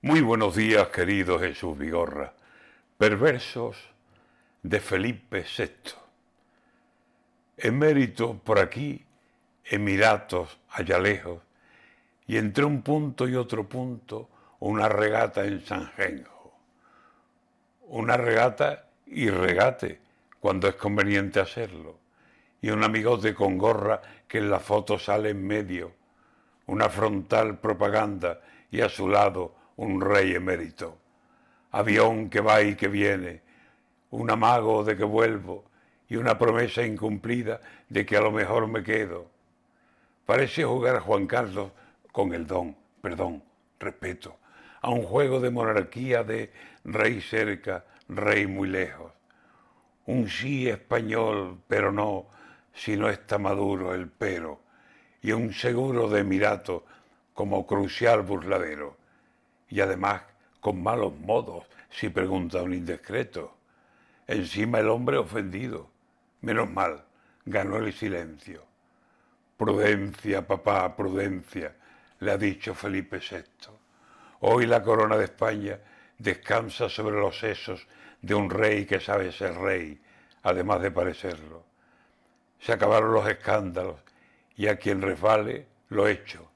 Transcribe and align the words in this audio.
Muy 0.00 0.20
buenos 0.20 0.54
días, 0.54 0.90
querido 0.90 1.40
Jesús 1.40 1.76
Vigorra. 1.76 2.32
Perversos 2.98 3.76
de 4.62 4.78
Felipe 4.78 5.44
VI. 5.44 5.72
Emérito 7.56 8.38
por 8.38 8.60
aquí, 8.60 9.04
Emiratos 9.64 10.56
allá 10.70 11.00
lejos, 11.00 11.42
y 12.28 12.36
entre 12.36 12.64
un 12.64 12.82
punto 12.82 13.26
y 13.26 13.34
otro 13.34 13.68
punto, 13.68 14.28
una 14.60 14.88
regata 14.88 15.44
en 15.44 15.66
San 15.66 15.88
Genjo. 15.88 16.54
Una 17.88 18.16
regata 18.16 18.84
y 19.04 19.28
regate, 19.30 19.98
cuando 20.38 20.68
es 20.68 20.76
conveniente 20.76 21.40
hacerlo. 21.40 21.98
Y 22.62 22.70
un 22.70 22.84
amigote 22.84 23.34
con 23.34 23.58
gorra 23.58 24.00
que 24.28 24.38
en 24.38 24.48
la 24.48 24.60
foto 24.60 24.96
sale 24.96 25.30
en 25.30 25.44
medio. 25.44 25.90
Una 26.66 26.88
frontal 26.88 27.58
propaganda 27.58 28.40
y 28.70 28.80
a 28.80 28.88
su 28.88 29.08
lado 29.08 29.57
un 29.78 30.00
rey 30.00 30.34
emérito. 30.34 30.98
Avión 31.70 32.30
que 32.30 32.40
va 32.40 32.62
y 32.62 32.74
que 32.74 32.88
viene, 32.88 33.42
un 34.10 34.28
amago 34.28 34.82
de 34.82 34.96
que 34.96 35.04
vuelvo 35.04 35.66
y 36.08 36.16
una 36.16 36.36
promesa 36.36 36.84
incumplida 36.84 37.60
de 37.88 38.04
que 38.04 38.16
a 38.16 38.20
lo 38.20 38.32
mejor 38.32 38.66
me 38.66 38.82
quedo. 38.82 39.26
Parece 40.26 40.64
jugar 40.64 40.98
Juan 40.98 41.28
Carlos 41.28 41.70
con 42.10 42.34
el 42.34 42.44
don, 42.46 42.74
perdón, 43.00 43.44
respeto, 43.78 44.38
a 44.80 44.90
un 44.90 45.04
juego 45.04 45.38
de 45.38 45.50
monarquía 45.50 46.24
de 46.24 46.50
rey 46.82 47.20
cerca, 47.20 47.84
rey 48.08 48.48
muy 48.48 48.68
lejos. 48.68 49.12
Un 50.06 50.28
sí 50.28 50.68
español, 50.68 51.60
pero 51.68 51.92
no, 51.92 52.26
si 52.74 52.96
no 52.96 53.08
está 53.08 53.38
maduro 53.38 53.94
el 53.94 54.08
pero, 54.08 54.60
y 55.22 55.30
un 55.30 55.52
seguro 55.52 56.08
de 56.08 56.20
Emirato 56.20 56.84
como 57.32 57.64
crucial 57.64 58.22
burladero 58.22 58.98
y 59.68 59.80
además 59.80 60.22
con 60.60 60.82
malos 60.82 61.18
modos, 61.18 61.64
si 61.90 62.08
pregunta 62.08 62.62
un 62.62 62.74
indiscreto. 62.74 63.56
Encima 64.26 64.80
el 64.80 64.88
hombre 64.88 65.16
ofendido. 65.16 65.88
Menos 66.40 66.70
mal, 66.70 67.04
ganó 67.44 67.76
el 67.76 67.92
silencio. 67.92 68.64
Prudencia, 69.56 70.46
papá, 70.46 70.94
prudencia, 70.94 71.74
le 72.20 72.32
ha 72.32 72.36
dicho 72.36 72.74
Felipe 72.74 73.18
VI. 73.18 73.70
Hoy 74.40 74.66
la 74.66 74.82
corona 74.82 75.16
de 75.16 75.24
España 75.24 75.78
descansa 76.18 76.88
sobre 76.88 77.18
los 77.18 77.38
sesos 77.38 77.86
de 78.20 78.34
un 78.34 78.50
rey 78.50 78.84
que 78.84 79.00
sabe 79.00 79.32
ser 79.32 79.54
rey, 79.54 80.00
además 80.42 80.82
de 80.82 80.90
parecerlo. 80.90 81.64
Se 82.60 82.72
acabaron 82.72 83.12
los 83.12 83.28
escándalos 83.28 84.00
y 84.56 84.66
a 84.66 84.76
quien 84.76 85.00
resbale 85.00 85.66
lo 85.90 86.06
hecho, 86.06 86.50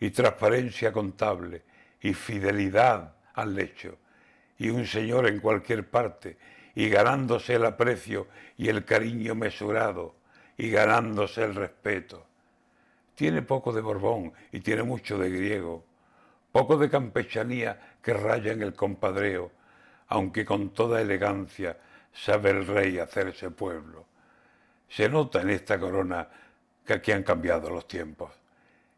y 0.00 0.10
transparencia 0.10 0.92
contable, 0.92 1.62
y 2.02 2.14
fidelidad 2.14 3.14
al 3.34 3.54
lecho, 3.54 3.96
y 4.58 4.70
un 4.70 4.86
señor 4.86 5.26
en 5.26 5.40
cualquier 5.40 5.88
parte, 5.88 6.36
y 6.74 6.88
ganándose 6.88 7.54
el 7.54 7.64
aprecio 7.64 8.28
y 8.56 8.68
el 8.68 8.84
cariño 8.84 9.34
mesurado, 9.34 10.16
y 10.56 10.70
ganándose 10.70 11.44
el 11.44 11.54
respeto. 11.54 12.26
Tiene 13.14 13.42
poco 13.42 13.72
de 13.72 13.80
Borbón 13.80 14.32
y 14.50 14.60
tiene 14.60 14.82
mucho 14.82 15.18
de 15.18 15.30
griego, 15.30 15.84
poco 16.50 16.76
de 16.76 16.90
campechanía 16.90 17.96
que 18.02 18.14
raya 18.14 18.52
en 18.52 18.62
el 18.62 18.74
compadreo, 18.74 19.52
aunque 20.08 20.44
con 20.44 20.70
toda 20.70 21.00
elegancia 21.00 21.78
sabe 22.12 22.50
el 22.50 22.66
rey 22.66 22.98
hacerse 22.98 23.50
pueblo. 23.50 24.06
Se 24.88 25.08
nota 25.08 25.40
en 25.40 25.50
esta 25.50 25.78
corona 25.78 26.28
que 26.84 26.94
aquí 26.94 27.12
han 27.12 27.22
cambiado 27.22 27.70
los 27.70 27.86
tiempos 27.88 28.32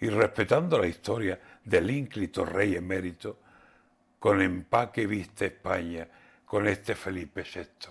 y 0.00 0.08
respetando 0.08 0.78
la 0.78 0.86
historia 0.86 1.38
del 1.66 1.90
ínclito 1.90 2.44
rey 2.44 2.76
emérito, 2.76 3.38
con 4.18 4.40
empaque 4.40 5.06
viste 5.06 5.46
España 5.46 6.08
con 6.46 6.66
este 6.68 6.94
Felipe 6.94 7.42
VI. 7.42 7.90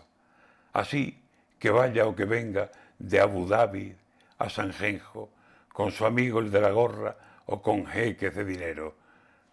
Así 0.74 1.22
que 1.60 1.70
vaya 1.70 2.08
o 2.08 2.16
que 2.16 2.26
venga 2.26 2.72
de 2.98 3.20
Abu 3.20 3.46
Dhabi 3.46 3.94
a 4.40 4.50
San 4.50 4.74
Genjo, 4.74 5.30
con 5.68 5.92
su 5.92 6.06
amigo 6.06 6.40
el 6.40 6.50
de 6.52 6.62
la 6.62 6.72
gorra 6.72 7.16
o 7.48 7.62
con 7.62 7.86
jeques 7.86 8.34
de 8.34 8.46
dinero, 8.46 8.96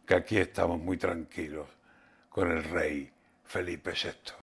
que 0.06 0.14
aquí 0.14 0.38
estamos 0.38 0.80
muy 0.80 0.96
tranquilos 0.96 1.66
con 2.28 2.50
el 2.50 2.62
rey 2.62 3.10
Felipe 3.44 3.90
VI. 3.90 4.32